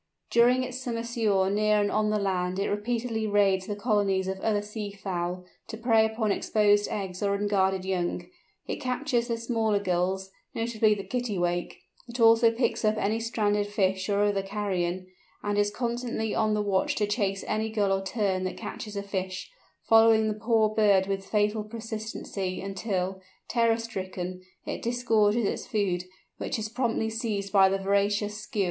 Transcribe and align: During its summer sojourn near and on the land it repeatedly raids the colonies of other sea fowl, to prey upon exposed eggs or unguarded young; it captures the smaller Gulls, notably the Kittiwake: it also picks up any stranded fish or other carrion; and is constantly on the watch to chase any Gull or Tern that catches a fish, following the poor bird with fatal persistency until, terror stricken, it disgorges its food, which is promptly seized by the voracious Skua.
During 0.31 0.63
its 0.63 0.79
summer 0.79 1.03
sojourn 1.03 1.53
near 1.53 1.79
and 1.79 1.91
on 1.91 2.09
the 2.09 2.17
land 2.17 2.57
it 2.57 2.71
repeatedly 2.71 3.27
raids 3.27 3.67
the 3.67 3.75
colonies 3.75 4.27
of 4.27 4.39
other 4.39 4.63
sea 4.63 4.89
fowl, 4.91 5.45
to 5.67 5.77
prey 5.77 6.03
upon 6.07 6.31
exposed 6.31 6.89
eggs 6.89 7.21
or 7.21 7.35
unguarded 7.35 7.85
young; 7.85 8.25
it 8.65 8.77
captures 8.77 9.27
the 9.27 9.37
smaller 9.37 9.77
Gulls, 9.77 10.31
notably 10.55 10.95
the 10.95 11.03
Kittiwake: 11.03 11.77
it 12.07 12.19
also 12.19 12.49
picks 12.49 12.83
up 12.83 12.97
any 12.97 13.19
stranded 13.19 13.67
fish 13.67 14.09
or 14.09 14.23
other 14.23 14.41
carrion; 14.41 15.05
and 15.43 15.55
is 15.59 15.69
constantly 15.69 16.33
on 16.33 16.55
the 16.55 16.63
watch 16.63 16.95
to 16.95 17.05
chase 17.05 17.43
any 17.47 17.69
Gull 17.69 17.93
or 17.93 18.03
Tern 18.03 18.43
that 18.45 18.57
catches 18.57 18.95
a 18.95 19.03
fish, 19.03 19.51
following 19.87 20.27
the 20.27 20.33
poor 20.33 20.69
bird 20.69 21.05
with 21.05 21.23
fatal 21.27 21.63
persistency 21.63 22.59
until, 22.59 23.21
terror 23.47 23.77
stricken, 23.77 24.41
it 24.65 24.81
disgorges 24.81 25.45
its 25.45 25.67
food, 25.67 26.05
which 26.39 26.57
is 26.57 26.69
promptly 26.69 27.11
seized 27.11 27.53
by 27.53 27.69
the 27.69 27.77
voracious 27.77 28.35
Skua. 28.41 28.59